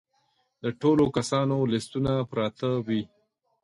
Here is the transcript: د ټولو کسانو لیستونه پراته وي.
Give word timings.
د 0.63 0.65
ټولو 0.81 1.03
کسانو 1.15 1.57
لیستونه 1.71 2.13
پراته 2.29 2.69
وي. 2.87 3.01